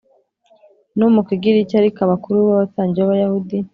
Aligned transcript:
no 0.97 1.07
mu 1.13 1.21
kigiriki 1.27 1.73
Ariko 1.81 1.99
abakuru 2.01 2.37
b 2.45 2.49
abatambyi 2.55 2.99
b 3.01 3.05
Abayahudi 3.05 3.57